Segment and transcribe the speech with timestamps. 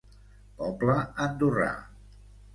[0.61, 0.95] Poble
[1.27, 1.69] Andorrà.